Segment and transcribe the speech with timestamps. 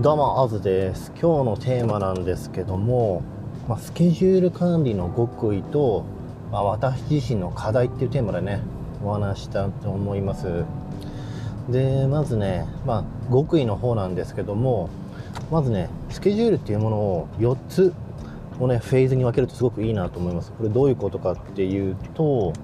[0.00, 1.12] どうも、あずです。
[1.20, 3.22] 今日のテーマなんですけども、
[3.68, 6.06] まあ、スケジュール管理の極意と、
[6.50, 8.62] まあ、私自身の課題っていうテーマでね、
[9.04, 10.64] お話したと思います。
[11.68, 14.88] で、まずね、まあ、極意の方なんですけども、
[15.50, 17.92] まずね、スケジュールっていうものを4つ
[18.58, 20.50] をね、フェーズに分けるとすごくいいなと思います。
[20.52, 22.54] これどういうことかっていうと、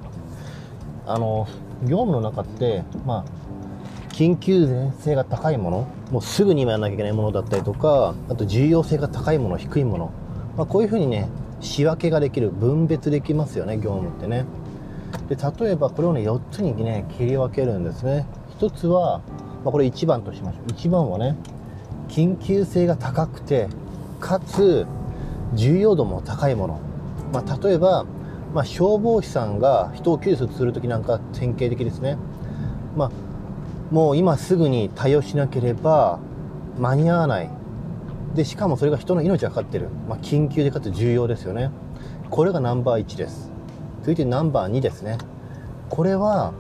[1.07, 1.47] あの、
[1.83, 3.47] 業務の中って、まあ、
[4.17, 4.67] 緊急
[5.01, 10.11] 性が高いものもうすぐに今やらなきゃいけないものだったりとかあと重要性が高いもの低いもの、
[10.57, 11.29] まあ、こういうふうにね
[11.61, 14.47] 仕分けができる分別できますよね業務ってね。
[15.29, 18.27] で例えばこれをね4つにね切り分けるんですね。
[18.59, 19.21] 1つは、
[19.65, 20.67] まあ、これ1番としましょう。
[20.73, 21.37] 1番はね
[22.09, 23.69] 緊急性が高くて
[24.19, 24.87] かつ
[25.53, 26.81] 重要度も高いもの、
[27.35, 28.07] まあ、例えば、
[28.55, 32.17] まあ、消防士さんが人を救出する時なんか典型的ですね。
[32.97, 33.26] まあ
[33.91, 36.19] もう今すぐに対応しなければ
[36.79, 37.51] 間に合わない。
[38.35, 41.71] でしかもそれが人の命がかかってる、まあ、緊急でかつ重要ですよね。
[42.31, 43.51] これがナンバー1です。
[44.01, 45.19] 続いてナンバー2ですね。
[45.89, 46.53] これは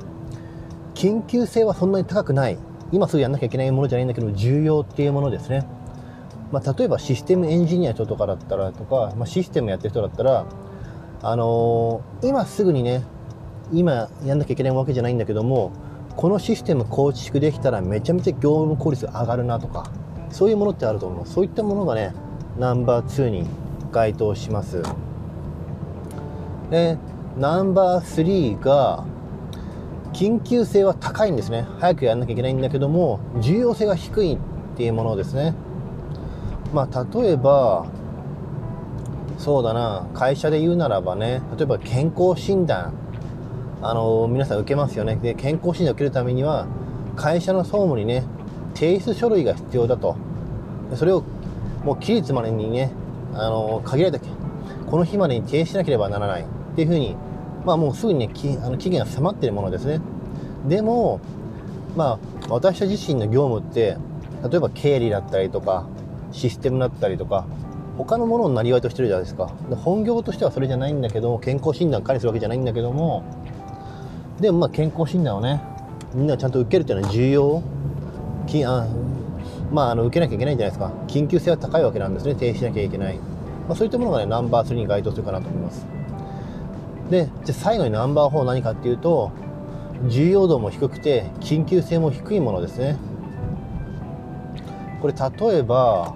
[0.95, 2.59] 緊急性はそんなに高くない。
[2.93, 5.67] 今すぐやんなきゃいけないものじゃないんだけど重要っていうものですね、
[6.53, 10.47] まあ、例えばシステムエンジニアとかだったらとか、まあ、システムやってる人だったら
[11.23, 13.03] あのー、今すぐにね
[13.73, 15.73] 今やんなきゃいけないわけじゃないんだけども
[16.17, 19.91] このシステム構築できたらめちゃめちゃ業務効率上がるなとか
[20.31, 21.35] そういうものってあると思います。
[21.35, 22.15] そういったものがね
[22.59, 23.47] ナンバー2に
[23.93, 24.83] 該当します。
[26.71, 26.99] で
[27.39, 29.05] ナンバー3が
[30.13, 31.67] 緊急性は高いんですね。
[31.79, 34.39] 早くやらなきゃいけないんだけども重要性が低いっ
[34.77, 35.55] ていうものですね。
[36.73, 37.87] まあ例えば
[39.39, 40.07] そうだな。
[40.15, 42.95] 会社で言うならばね例えば健康診断
[43.83, 45.17] あの皆さん受けますよね。
[45.17, 46.67] で健康診断を受けるためには
[47.15, 48.25] 会社の総務にね
[48.75, 50.17] 提出書類が必要だと。
[50.95, 51.23] それを
[51.85, 52.93] もう期日までにね
[53.35, 54.25] あの限られた
[54.87, 56.43] この日までに提出しなければならない。
[56.43, 56.45] っ
[56.77, 57.17] ていうふうに
[57.65, 60.01] まあもうすぐにねきあの期限が迫っているものですね。
[60.69, 61.21] でも
[61.97, 63.97] まあ私自身の業務って
[64.49, 65.87] 例えば経理だったりとか
[66.33, 67.47] システムだったりとか
[67.97, 69.51] 他のものをなりわいとしてるじゃないですか。
[69.69, 73.25] で本業としてはそれじゃないんだけど健康診断管理するわけじゃないんだけども
[74.41, 75.61] でもまあ健康診断をね
[76.15, 77.63] みんなちゃんと受けるっていうのは重要。
[78.47, 78.87] きあ
[79.73, 80.93] まああの受けなきゃいけないんじゃないですか。
[81.09, 82.35] 緊急性は高いわけなんですね。
[82.35, 85.87] 停止しなきゃいけない、まあ、そういったものがねナンバー3に該当するかなと思います。
[87.11, 89.33] でじゃ最後にナンバー4何かっていうと
[90.09, 92.97] 重要度も低くて緊急性も低いものですね。
[95.01, 96.15] これ例えば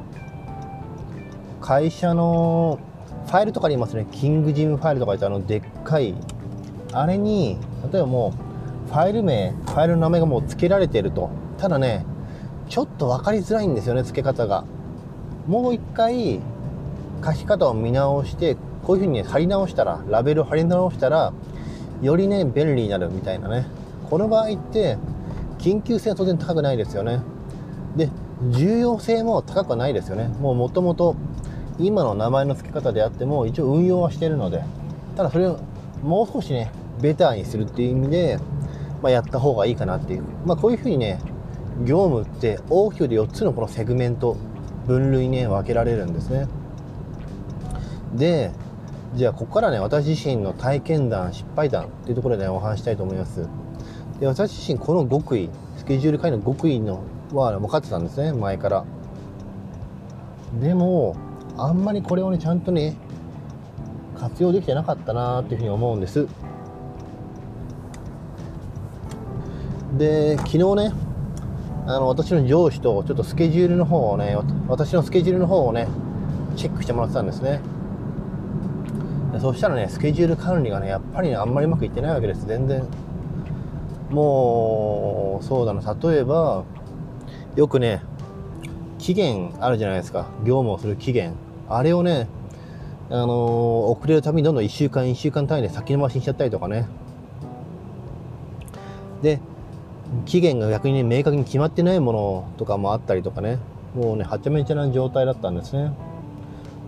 [1.60, 2.78] 会社の
[3.26, 4.06] ファイルとかにいますね。
[4.10, 6.14] キングジムファイルとかってあのでっかい
[6.92, 7.58] あれに
[7.92, 8.34] 例えばも
[8.86, 11.30] うファイル名ファイルの名前がもう付けられてると。
[11.58, 12.04] ただね
[12.68, 14.64] ちょっと分かりづらいんですよね付け方が。
[15.46, 16.40] もう一回
[17.24, 21.32] 書き方を見直してこういうふうに貼り直したらラベルを貼り直したら
[22.00, 23.66] よりね便利になるみたいなね。
[24.08, 24.98] この場合って
[25.58, 27.20] 緊急性は当然高くないですよね。
[27.96, 28.08] で
[28.50, 30.28] 重要性も高くはないですよね。
[30.40, 31.14] もうもともと
[31.78, 34.64] 今の名前の付け方であっても一応運用はしてるので。
[35.16, 35.58] ただそれを
[36.02, 38.38] もう少しねベターにするっていう意味で、
[39.02, 41.20] まあ、やった方がいいかなっていう、まあ、こういうふうにね
[41.84, 44.36] 業務って大きくで4つのこのセグメント
[44.86, 46.46] 分類ね分けられるんですね。
[48.14, 48.50] で
[49.14, 53.48] じゃあここからね私自身の体験談失敗談っていうところで、ね、お話したいと思います。
[54.20, 58.84] で私自身この極意スケジュール管理の極意のは分かってたんですね前から。
[60.60, 61.16] でも
[61.56, 62.96] あんまりこれをねちゃんとね
[64.18, 66.26] 活用できてなかったなっていうふうに思うんです。
[69.98, 70.92] で昨日ね
[71.86, 74.36] あの私の上司とちょっとスケジュールの方をね
[74.68, 75.88] 私のスケジュールの方をね
[76.56, 77.60] チェックしてもらってたんですね。
[79.32, 82.46] でそしたらねスケジュール管理がねやっぱりねあんまりうまくいってないわけです。
[82.46, 82.84] 全然。
[84.10, 85.96] もうそうだな。
[86.00, 86.64] 例えば
[87.56, 88.02] よくね
[88.98, 90.26] 期限あるじゃないですか。
[90.44, 91.34] 業務をする期限。
[91.68, 92.28] あれをね
[93.08, 93.30] あのー、
[93.98, 96.86] 遅れるたびにどんどん1週間1週間単位で先延ばしにしちゃったりとかね。
[100.26, 103.58] 期限が逆にね明確に決まってないものとかもあったりとかね。
[103.94, 105.92] もうねはちゃめちゃな状態だったんですね。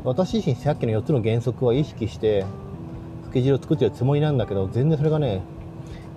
[0.04, 2.44] 私自身さっきの4つの原則は意識して
[3.24, 5.42] スケジュールを作ってるつもりなんだけど全然それがね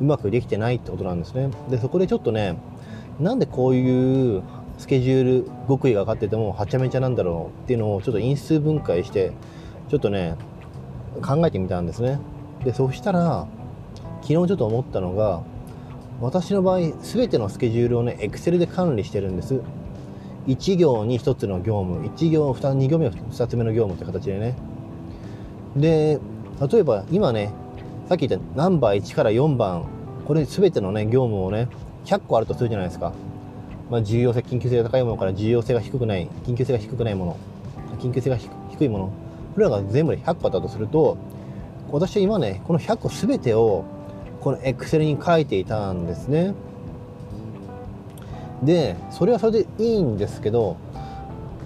[0.01, 1.49] うまくできてないってことなんですね。
[1.69, 2.57] でそこでちょっとね
[3.19, 4.43] なんでこういう
[4.77, 9.31] スケジュール極意が分かっててもはちゃめちゃなんだろうっていうのをちょっと因数分解して
[9.89, 10.35] ちょっとね
[11.21, 12.19] 考えてみたんですね。
[12.63, 13.47] でそしたら
[14.21, 15.43] 昨日ちょっと思ったのが
[16.21, 19.61] 私の場合全てのスケジュールをね Excel で管理してるんです。
[20.47, 24.55] 1行に1つの業務1行 2, 2行目2つ目の業務って形でね。
[25.75, 26.19] で
[26.71, 27.51] 例えば今ね
[28.07, 29.85] さっき言ったナンバー1から4番
[30.25, 31.67] これ全てのね業務をね
[32.05, 33.13] 100個あるとするじゃないですか、
[33.89, 37.37] まあ、重要性緊急性が高いものから重要性が低くない緊急性が低くないもの
[37.97, 39.05] 緊急性が低いもの
[39.55, 41.17] これらが全部で100個だとすると
[41.91, 43.85] 私は今ねこの100個全てを
[44.45, 46.53] この Excel に書いていたんですね。
[48.61, 50.77] でそれはそれでいいんですけど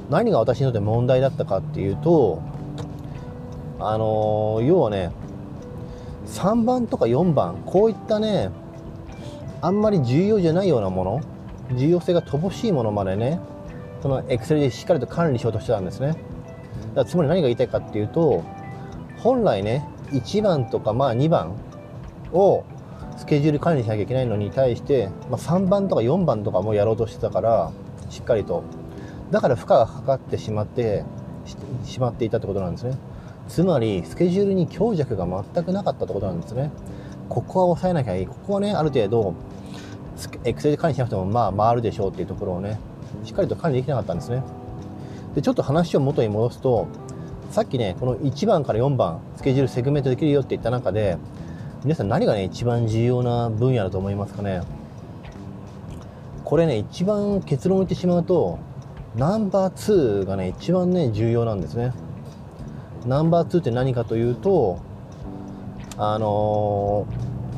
[0.10, 2.42] 何が私にとって問題だったかっていうと
[3.80, 5.12] あの、要はね
[6.28, 8.50] 3番とか4番こういったね
[9.62, 11.22] あんまり重要じゃないようなもの
[11.76, 13.42] 重要性が乏しいものまでね
[14.02, 16.16] その Excel でしっかりと管理しようとしてたんですね。
[16.96, 18.46] だつまり何が言いたいかっていうと
[19.18, 21.58] 本来ね1番とかまあ2番
[22.34, 22.64] を
[23.18, 27.72] スケジュール管理しなきゃいけないのに対して、まあ、3番とか4番とかもやろうとしてたから
[28.10, 28.64] しっかりと。
[29.32, 31.04] だから負荷がかかってしまって
[31.84, 32.98] しまっていたってことなんですね。
[33.48, 36.72] つまりスケジュールに強弱が全くなかったってことなんですね。
[37.28, 38.26] ここは抑えなきゃいい。
[38.28, 39.34] ここはねある程度
[40.44, 42.80] エクセルで管理しなくてもまあ回るでしょうっていうところをね
[43.24, 44.44] しっかりと管理できなかったんですね。
[45.36, 46.88] でちょっと話を元に戻すと
[47.52, 51.18] さっきねこの1番から4番スケジュールセグメントできるよって言った中で
[51.86, 54.62] 皆さん何がね一番重要な分野だと思いますかね？
[56.44, 58.60] これね一番結論を言ってしまうと
[59.16, 61.94] ナンバー2がね一番ね重要なんですね。
[63.06, 64.80] ナンバー2って何かというと
[65.98, 67.08] あの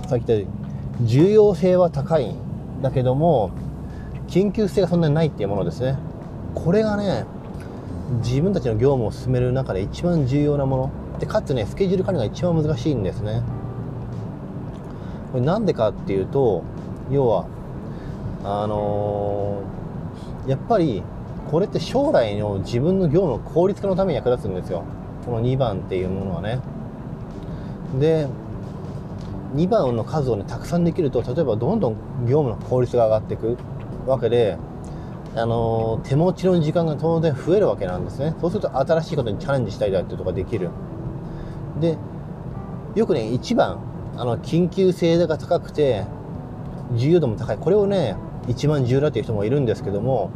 [0.03, 0.39] ー、さっき言ったよ
[0.99, 3.49] うに重要性は高いんだけども
[4.27, 5.97] 緊急性がそんなにないっていうものですね。
[6.53, 7.25] これがね
[8.21, 10.91] 自分たちの業務を進める中で一番重要なもの。
[11.19, 13.41] でかつねスケジュール管理が一番難しいんですね。
[15.31, 16.63] これなんでかっていうと
[17.09, 17.45] 要は
[18.43, 21.03] あのー、やっぱり
[21.49, 24.83] これって将来の自分の業務の効率化のために役立つんですよ。
[25.25, 26.59] この2番っていうものはね。
[27.99, 28.27] で
[29.55, 31.93] 2番の数をねたくさんできると例えばどんどん
[32.25, 33.57] 業務の効率が上がっていく
[34.07, 34.57] わけで
[35.35, 38.35] あのー、手持ちの時間が当然増えるわけなんですね。
[38.41, 40.69] そうすると新しいことにチャレンジしたいだっていうとができる。
[41.79, 41.97] で
[42.95, 43.90] よくね1番
[44.21, 46.05] あの緊急性が高くて
[46.95, 47.57] 重要度も高い。
[47.57, 48.15] これをね
[48.47, 50.29] 一番重要だっていう人もいるんですけども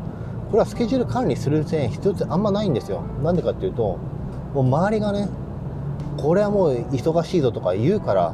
[0.47, 3.03] これはスケジュール管理する点一つあんまないんですよ。
[3.21, 3.99] なんでかっていうと
[4.55, 5.29] もう周りがね
[6.17, 8.33] これはもう忙しいぞとか言うから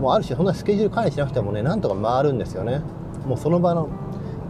[0.00, 2.80] もうある種そんなスケジュール管理しなくてもねなんとか回るんですよね。
[3.26, 3.90] もうその場の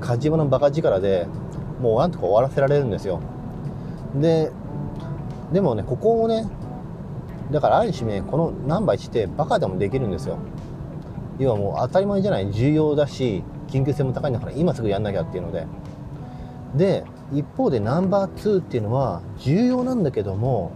[0.01, 1.27] 火事場のバカ力で
[1.81, 3.19] もうなんとか終わらせられるんですよ。
[4.15, 4.53] で
[5.53, 6.47] でもねここをね
[7.51, 10.39] だからある種ねこのナンバー1ってバカでもできるんですよ。
[11.39, 15.67] 要はもう当たり前じゃない重要だし緊急性も高いんだから今すぐやんなきゃっていうので。
[16.75, 20.73] で一方でナンバー2っていうのは重要なんだけども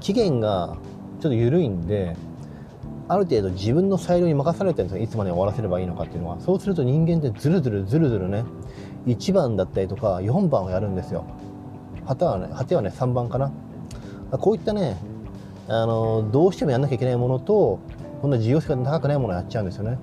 [0.00, 0.76] 期限が
[1.20, 2.16] ちょっと緩いんで
[3.08, 5.04] ある程度自分の裁量に任されてるんですよ。
[5.04, 6.40] いつまで終わらせればいいのかっていうのは。
[6.40, 8.44] そうすると人間ってずるずるずるずるね
[9.06, 11.24] 1番だったりとか4番をやるんですよ。
[12.06, 13.52] 果てはね果てはね3番かな。
[14.30, 14.96] こういったね
[15.68, 17.78] あのどうしてもやんなきゃいけないものと
[18.20, 19.98] こんな重要性が高くないものをやっちゃうんですよね。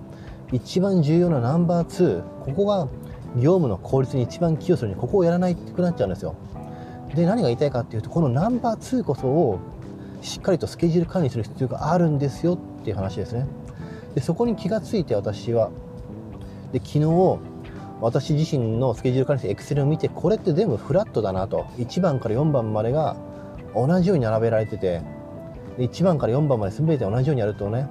[0.51, 2.87] 一番重要なナンバー2ここが
[3.35, 6.35] 業務の効率に一番寄与するにここをやらないくなっちゃうんですよ。
[7.13, 9.59] で何が言いたいかっていうとこのナンバー2こそを
[10.21, 13.47] しっかりとスケジュール管理する必要があるんですよっていう話ですね。
[14.13, 15.71] でそこに気がついて私は。
[16.71, 17.39] で昨日
[18.01, 21.65] 私自身のスケジュール管理してエクセルを見てこれって全部フラットだなと。
[21.77, 23.15] 1番から4番までが
[23.75, 25.01] 同じように並べられてて
[25.77, 27.87] で1番から4番まで全て同じようにやるとね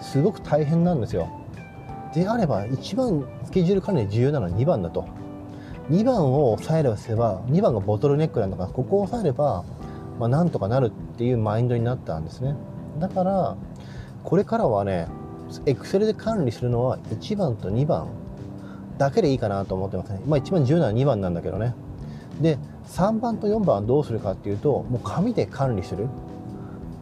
[0.00, 1.28] すごく大変なんですよ。
[2.14, 5.06] であれば一番スケジュール管理で重要なのは2番だと。
[5.90, 9.64] 2番を抑えればすれば2番がボトルネックなんだからここを抑えれば、
[10.18, 12.56] まあ、なんとかなるっていうマインドになったんですね。
[12.98, 13.56] だから
[14.24, 15.06] これからはね
[15.64, 18.08] Excel で管理するのは1番と2番
[18.98, 20.20] だけでいいかなと思ってますね。
[20.26, 21.74] まあ一番重要なのは2番なんだけどね。
[22.40, 26.08] で3番と4番はどうするかっていうともう紙で管理する。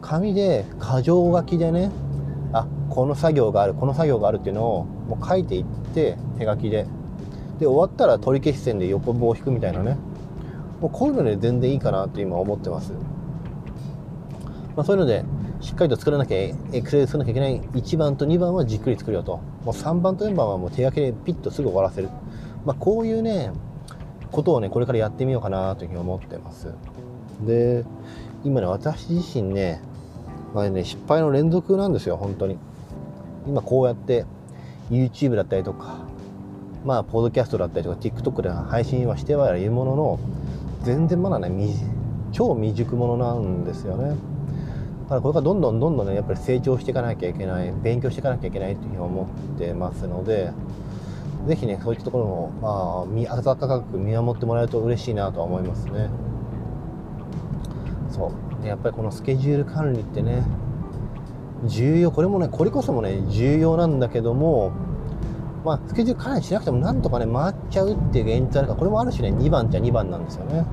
[0.01, 1.89] 紙で箇条書きでね
[2.53, 6.85] あこの作業があるこの作業があるっていうのをもう書いていって手書きで。
[7.59, 9.97] で終わったら取り消し線で横棒を引くみたいなね。
[10.81, 12.91] もうこういうので全然いいかなって今思ってます、
[14.75, 15.23] まあ、そういうので
[15.61, 19.37] しっかりと作らなきゃエクセル作らなきゃいけない1番と2番はじっくり作るよと。
[19.63, 22.09] もう3番と4番はもう手書きでピッとすぐ終わらせる、
[22.65, 23.51] まあ、こういうね
[24.31, 26.73] ことをねこれからやってみようかなというふうに思ってます。
[27.45, 27.85] で
[28.43, 29.81] 今ね私自身ね,、
[30.53, 32.57] まあ、ね失敗の連続なんですよ本当に。
[33.47, 34.25] 今こうやって
[34.89, 35.97] YouTube だったりとか
[36.83, 40.19] まあポッドキャストだったりとか TikTok で配信はしてはいるものの
[40.83, 41.49] 全然まだね
[42.31, 44.15] 超未熟者なんですよね。
[45.05, 50.51] だからこれからどんどんどんどんねやっぱり成長していかなきゃいけない勉強していかなきゃいけないというふうに思ってますので
[51.47, 56.09] ぜひねそういったところもまあ温かく見守ってもらえると嬉しいなとは思いますね。
[58.09, 58.31] そ
[58.63, 58.67] う。
[58.67, 60.43] やっぱりこのスケジュール管理ってね
[61.65, 64.71] 重要これもねこれこそもね重要なんだけども
[65.65, 70.63] まあ、スケジュール管理しなくてもなんとかね回っちゃうっていう現実あるからこれもある種ね2番じゃ2番なんですよね。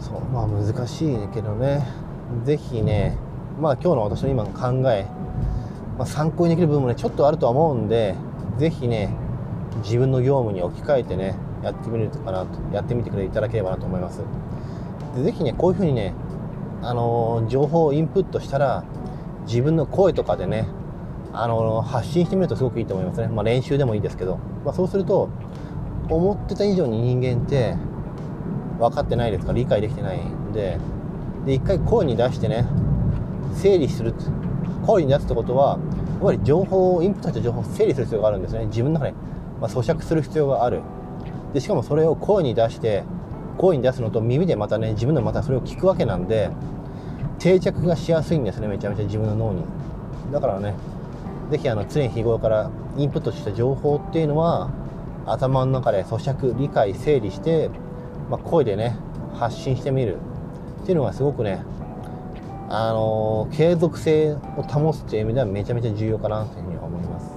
[0.00, 0.24] そう。
[0.32, 1.86] まあ難しいけどね。
[2.44, 3.18] 是非ね
[3.60, 5.06] まあ今日の私の今の考え、
[5.98, 8.14] まあ、参考にできる部分もねちょっとあるとは思うんで
[8.56, 9.12] 是非ね
[9.82, 14.22] 自分の業務に置き換えてねやってみるかなとやってみてくれいただければなと思います。
[15.16, 16.14] でぜひねこういうふうにね
[16.82, 18.84] あのー、情報をインプットしたら
[19.46, 20.68] 自分の声とかでね
[21.32, 25.28] あの発信してみるとすごくいいと思いますね、まあ、練習でもいいですけど、まあ、そうすると
[26.08, 27.76] 思ってた以上に人間って
[28.78, 29.52] 分かってないですか？
[29.52, 30.78] ら理解できてないんで。
[31.46, 32.66] で一回声に出してね
[33.54, 34.14] 整理する。
[34.88, 38.64] 声に出すってことはやっぱり情報をインプットした情報を整理する必要があるんですね。
[38.66, 39.12] 自分の中で、
[39.60, 40.80] まあ、咀嚼する必要がある。
[41.52, 43.04] でしかもそれを声に出して
[43.58, 46.50] 声に出すのと耳でまたね自分でまたそれを聞くわけなんで
[47.38, 49.62] 定着がしやすいんですねめちゃめちゃ自分の脳に。
[50.32, 50.74] だからね
[51.50, 54.70] ぜひあの常日頃からインプットした情報っていうのは
[55.26, 57.70] 頭の中で咀嚼理解整理して、
[58.30, 58.96] まあ、声でね
[59.34, 60.16] 発信してみる。
[60.82, 61.62] っていうのがすごくね
[62.68, 67.30] あの、継続性を保つっていう意味ではめちゃめちゃ重要かなというふうに思います。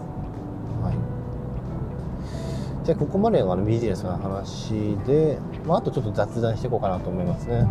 [0.83, 7.67] はい、じゃあここまでがビジネスの話で、まあ、あとちょっと雑談していこうかなと思いますね。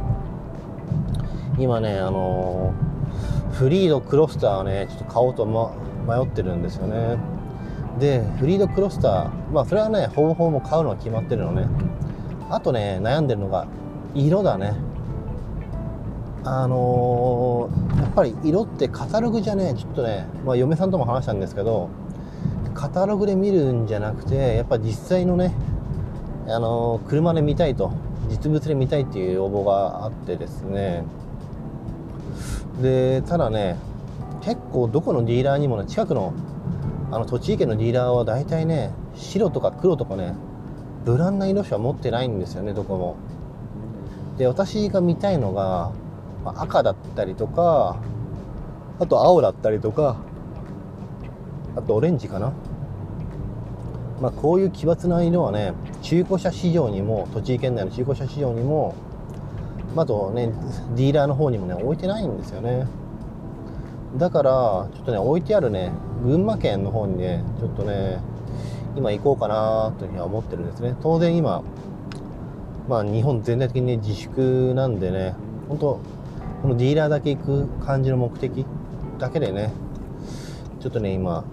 [1.58, 2.72] 今ね、あの、
[3.52, 5.72] フリードクロスターをね、ちょっと買おうと、ま、
[6.06, 7.18] 迷ってるんですよね
[7.98, 11.66] でフリードクロスターまあそれはねほぼほぼ買うのは決まってるのね
[12.48, 13.66] あとね悩んでるのが
[14.14, 14.74] 色だね
[16.44, 21.90] あのー、やっぱり色ってカタログじゃねちょっとね、まあ、嫁さんとも話したんですけど
[22.74, 25.54] カタログで見るんじゃなくてやっぱ実際のね、
[26.46, 27.92] あのー、車で見たいと
[28.30, 31.04] 実物で見たいっていう要望があってですね。
[32.80, 33.76] でただね
[34.40, 36.32] 結構どこのディーラーにもね近くの
[37.10, 40.34] あの栃木県のディーラーは大体ね白とか黒とかね
[41.04, 43.16] 無難な色しか持ってないんですよねどこも。
[44.38, 45.92] で私が見たいのが、
[46.44, 47.96] まあ、赤だったりとか
[48.98, 50.16] あと青だったりとか
[51.76, 52.52] あとオレンジかな。
[54.20, 58.94] まあこういう奇抜な色はね中古車市場にも栃木県内の中古車市場にも
[59.96, 60.52] あとね
[60.94, 62.86] ディーラーの方にもね置いてないんですよね。
[64.18, 65.92] だからちょっとね置いてあるね
[66.22, 68.20] 群馬県の方にねちょっとね
[68.96, 70.96] 今行こうかなというふうには思ってるんですね。
[71.00, 71.62] 当然今
[72.88, 75.34] まあ日本全体的に、ね、自粛なんでね
[75.68, 76.00] 本当
[76.62, 78.66] このディーラーだけ行く感じの目的
[79.18, 79.72] だけでね
[80.80, 81.44] ちょっとね今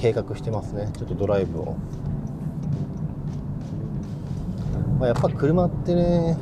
[0.00, 0.90] 計画してますね。
[0.96, 1.76] ちょっとドライブを、
[5.00, 6.38] まあ、やっぱ車ってね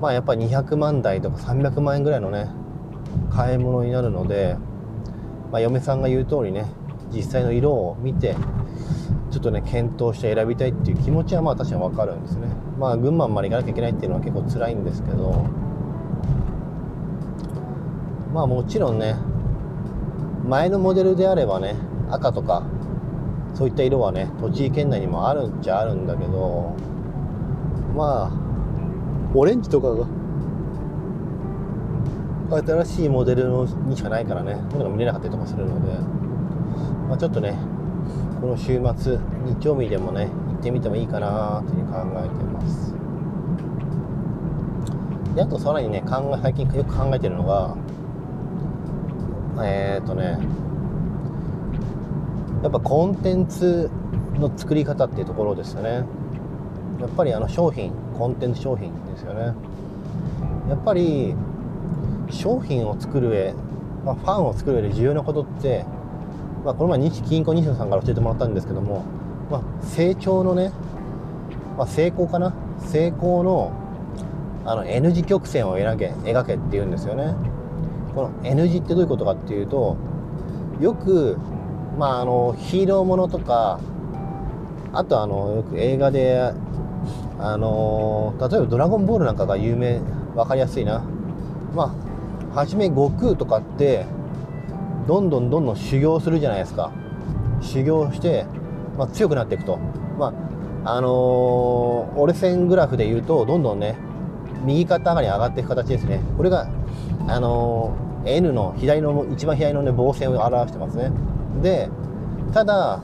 [0.00, 2.48] まあやっぱ200万台とか300万円ぐらいのね
[3.30, 4.56] 買い物になるので、
[5.50, 6.66] まあ、嫁さんが言う通りね
[7.10, 8.34] 実際の色を見て
[9.30, 12.48] ちょっとね検討して選びたいっていう気持ちはまあ確かに分かるんですね。
[12.78, 15.46] まあ群馬まで行かなきゃいけないっていうのは結構辛いんですけど
[18.36, 19.16] まあもちろんね
[20.46, 21.74] 前のモデルであればね
[22.10, 22.66] 赤とか
[23.54, 26.76] そういった色はね栃木県内にもあるんじゃあるんだけど
[27.96, 28.30] まあ
[29.34, 30.06] オレンジとかが
[32.62, 33.46] 新しいモデル
[33.86, 35.98] にしかないからねそういうのが見れなかったりとかするので、
[37.08, 37.56] まあ、ちょっとね
[38.42, 42.94] この週末日曜日でもね行ってみてもいいかなというふうに考えてます。
[45.34, 47.74] であとさらにね考え最近よく考えてるのが
[49.64, 50.38] えっ、ー、とね
[52.62, 53.90] やっぱコンテンツ
[54.38, 56.04] の作り方っていうところですよね。
[57.00, 59.54] やっぱりあの商品コンテンツ商品ですよね。
[60.68, 61.34] やっぱり
[62.30, 63.54] 商品を作る上、
[64.04, 65.84] まあ、ファンを作る上で重要なことって、
[66.64, 69.04] まあ、この前日金庫西野さんから教えてもらったんですけども、
[69.50, 70.72] まあ、成長のね、
[71.78, 72.52] まあ、成功かな？
[72.80, 73.72] 成功の
[74.64, 77.34] あの N 字曲線を描け描けっていうんですよね。
[78.16, 79.98] この N 字ってどういうことかっていうと
[80.80, 81.36] よく、
[81.98, 83.78] まあ、あのヒーローものとか
[84.94, 86.54] あとあのよく映画で
[87.38, 90.00] あの例えば「ドラゴンボール」なんかが有名
[90.34, 91.04] 分かりやすいな。
[91.74, 91.94] ま
[92.54, 94.06] あ初め悟空とかって
[95.06, 96.90] どんどんどんどん修行するじゃないですか。
[97.60, 98.46] 修行して、
[98.96, 99.78] まあ、強くなっていくと。
[100.18, 100.32] ま
[100.84, 103.96] ああの、折れ線グラフで言うとどんどんね
[104.64, 106.22] 右肩上がりに上がっていく形ですね。
[106.38, 106.66] これが
[107.28, 111.10] あのー、N の左の一番左のね棒線を表してますね。
[111.62, 111.88] で
[112.52, 113.00] ただ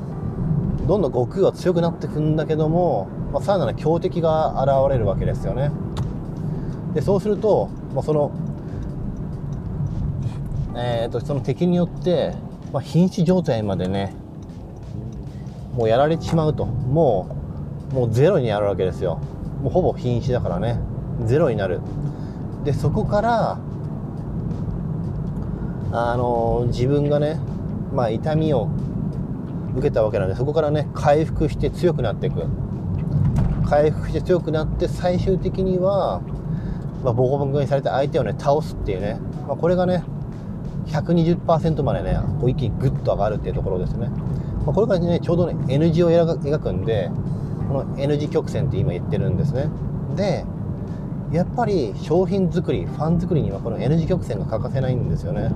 [0.87, 5.71] どんどん悟空は強くなっていくんだけども、まあ、さらなる強敵が現れるわけですよね。
[6.95, 8.33] でそうすると、まあ、その
[10.75, 12.35] えーと、その敵によって、
[12.73, 14.15] まあ、瀕死状態までね
[15.75, 16.65] もうやられてしまうと。
[16.65, 17.37] も
[17.93, 19.21] うもうゼロになるわけですよ。
[19.63, 20.79] もうほぼ瀕死だからね。
[21.27, 21.81] ゼロになる。
[22.65, 23.59] でそこから
[25.93, 27.39] あの、自分がね
[27.93, 28.69] まあ痛みを
[29.75, 32.47] 受けたわけなんでそこからね回復して強くなっていく。
[33.73, 36.21] 回復して強くなって最終的には、
[37.03, 39.19] まあ、ボコボコにされた相手をね倒すっていうね、
[39.49, 40.05] まあ、これがね
[40.89, 44.09] 120%までねこう一気にグッと上がるっていうところですね、
[44.67, 47.11] まあ、これからねちょうどね N 字を描くんで
[47.69, 49.71] この N 字曲線って今言ってるんですね。
[50.17, 50.45] で
[51.33, 55.51] やっぱり商品作りファン作りにはこの N 字曲線が欠かせないんですよね。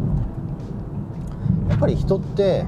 [1.68, 2.64] やっぱり人って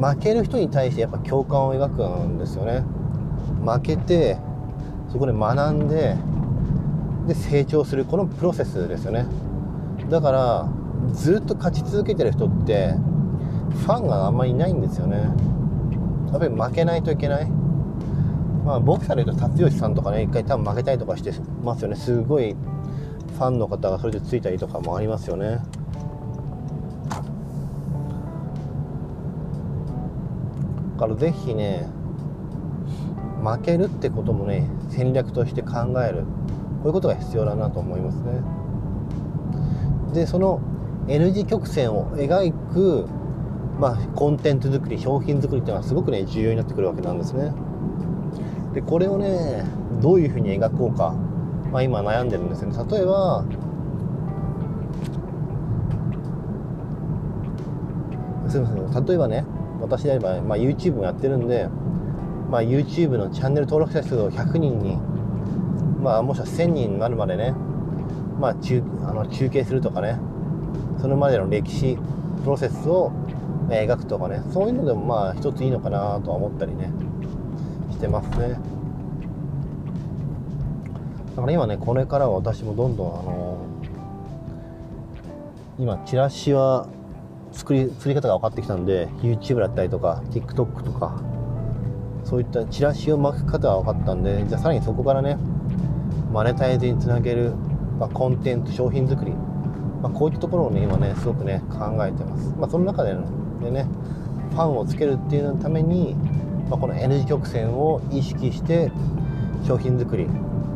[0.00, 2.84] 負ける人に対してやっぱ共感を描くんですよね。
[3.64, 4.38] 負けて
[5.08, 6.16] そこで学んで
[7.26, 9.26] で成長するこのプロセスですよね。
[10.08, 10.68] だから
[11.12, 12.94] ずっと勝ち続けてる人って
[13.84, 15.16] ファンがあんまりいないんですよね。
[16.30, 17.50] やっぱり負けないといけない。
[18.66, 21.32] まあボクサーで言うと辰吉さんとかね一回多分負けたりとかして
[21.62, 21.94] ますよね。
[21.94, 25.60] すごいファンの方がそれでついたりとかもありますよね。
[30.94, 31.86] だからぜひね
[33.44, 36.24] 負けるってこともね戦略として考える。
[36.82, 38.40] こういうことが必要だなと思いますね。
[40.12, 40.60] でその
[41.06, 43.06] N 字曲線を描く、
[43.78, 47.52] まあ、コンテンツ作り商品作りっていうのはすごくね重要になってくるわけなんですね。
[48.76, 49.64] でこれをね
[50.02, 51.12] どういうふうに描こうか、
[51.72, 52.76] まあ、今悩んでるんですよね。
[52.90, 53.42] 例えば
[58.50, 59.06] すみません。
[59.06, 59.46] 例えばね
[59.80, 61.68] 私であれば、まあ、YouTube もやってるんで、
[62.50, 64.98] まあ、YouTube のチャンネル登録者数を100人に
[66.02, 67.54] まあもしくは1000人になるまでね
[68.38, 70.18] まあ中あの中継するとかね
[71.00, 71.96] それまでの歴史
[72.44, 73.10] プロセスを
[73.70, 77.05] 描くとかねそういうのでもまあ一ついいのかなとは思ったりね。
[77.96, 78.58] してますね。
[81.34, 83.66] だから今ねこれからは私もどんどんあの
[85.78, 86.88] 今チラシは
[87.52, 91.22] 作り作り方が分かってきたんで YouTube だったりとか TikTok とか
[92.24, 95.36] そういったチラシを巻く方は分かったんでじゃあさらにそこからね
[96.32, 97.54] マネタイズにつなげる、
[97.98, 99.32] まあ、コンテンツ商品作り
[100.02, 103.14] まあ、こういったところをね今ねすごくね考えてます、まあ、その中で
[103.62, 103.88] でね
[104.50, 106.16] ファンをつけるっていうために、
[106.68, 108.90] まあ、この N 字曲線を意識して
[109.66, 110.26] 商品作り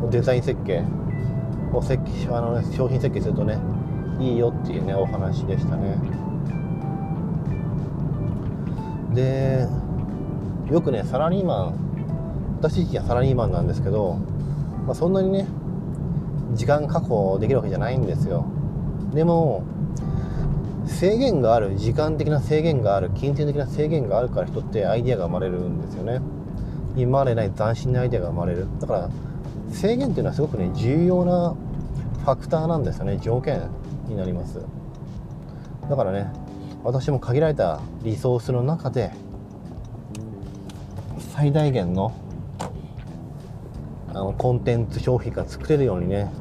[0.09, 0.83] デザイン設計
[1.73, 3.57] を設計あの、ね、商品設計するとね
[4.19, 5.97] いいよっていうねお話でしたね。
[9.13, 9.67] で
[10.71, 14.13] よくねサラリーマン私自身はサラリーマンなんですけど、
[14.85, 15.47] まあ、そんなにね
[16.53, 18.45] 時間確保できるわけじゃないんですよ。
[19.13, 19.63] でも
[20.99, 26.21] 制限がある時間的な制限がある金銭的な制限があるから人ってアイデアが生まれるんですよね。
[26.95, 28.67] 今までない斬新なアイデアが生まれる。
[28.79, 29.09] だから
[29.71, 31.55] 制限っていうのはすごくね重要な
[32.23, 33.17] ファクターなんですよね。
[33.19, 33.61] 条件
[34.07, 34.59] になります。
[35.89, 36.31] だからね
[36.83, 39.11] 私も限られたリソースの中で
[41.33, 42.13] 最大限の
[44.09, 46.31] あのコンテンツ消費が作れるようにね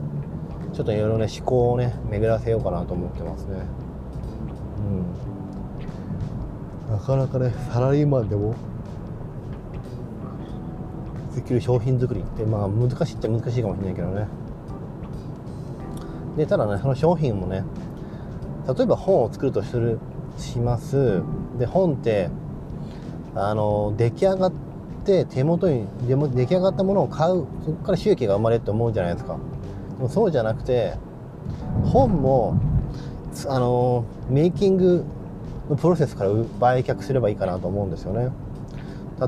[0.72, 3.79] ちょっといろいろね思考をね巡らせようかなと思ってますね。
[6.90, 8.54] なかなかねサラリーマンでも
[11.34, 14.26] できる商品作りってまあ難しいっちゃ難しいかもしれないけどね。
[16.36, 17.64] でただねその商品もね
[18.66, 19.98] 例えば本を作るとする
[20.36, 21.22] します。
[21.58, 22.30] で本って
[23.34, 24.52] あの出来上がっ
[25.04, 29.38] て手元にでも出来上がったものを買うそこから収益が生まれると思うじゃないですか。
[29.96, 30.94] でもそうじゃなくて
[31.84, 32.60] 本も
[33.48, 35.04] あのメイキング
[35.68, 38.30] のプロセスから売却すればいいかなと思うんですよね。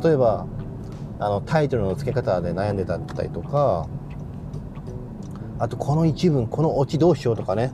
[0.02, 0.46] 例えば
[1.18, 3.86] あのタイトルの付け方で悩んでたりとか
[5.58, 7.72] あとこの一文このオチどうしようとかね、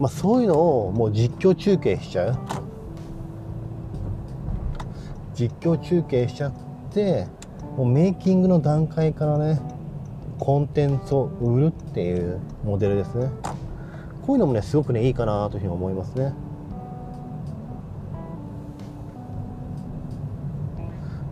[0.00, 2.38] まあ、そういうのをもう実況中継しちゃう。
[5.34, 6.52] 実況中継しちゃっ
[6.92, 7.26] て
[7.76, 9.60] もうメイキングの段階からね
[10.38, 13.28] コンテンツを売るっていうモデルですね。
[14.22, 16.32] こういうのもねすごくねいいかなというふうに思いますね。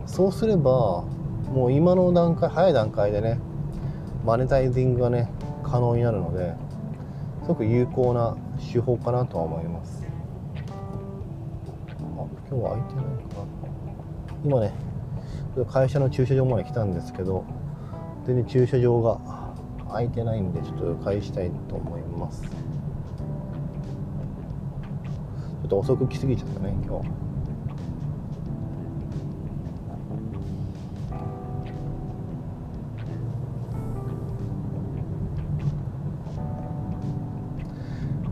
[0.05, 1.03] そうすれば
[1.53, 3.39] もう今の段階早い段階でね
[4.25, 5.29] マネタイジングがね
[5.63, 6.53] 可能になるので
[7.43, 8.35] すごく有効な
[8.71, 10.03] 手法かなとは思います。
[11.97, 13.45] あ今日は空いてないかな。
[14.43, 14.73] 今ね
[15.69, 17.45] 会社の駐車場まで来たんですけど
[18.25, 19.19] 全然駐車場が
[19.87, 27.07] 空いてないんでちょっと返したいと思いますちょっと遅く来すぎちゃったね今日。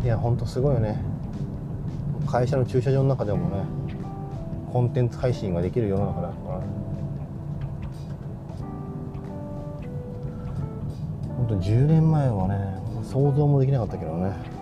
[0.04, 1.02] いやほんとすごいよね。
[2.28, 3.64] 会社の駐車場の中でもね
[4.74, 6.62] コンテンツ配信ができる世の中だから。
[11.38, 14.59] 本当10年前はね想像もできなかったけどね。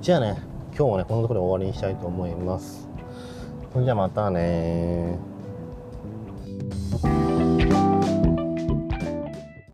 [0.00, 0.42] じゃあね
[0.74, 2.88] 今日はねこのところで終わりにしたいと思います。
[3.70, 5.18] それじゃあまたね